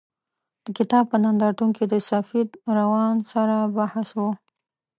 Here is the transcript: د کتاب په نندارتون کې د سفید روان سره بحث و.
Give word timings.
د 0.65 0.67
کتاب 0.77 1.03
په 1.11 1.17
نندارتون 1.23 1.69
کې 1.77 1.85
د 1.87 1.95
سفید 2.11 2.49
روان 2.79 3.15
سره 3.31 3.55
بحث 3.77 4.09
و. 4.17 4.19